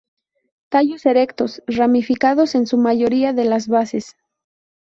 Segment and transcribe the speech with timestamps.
[0.69, 4.17] Tallos erectos, ramificados en su mayoría de las bases.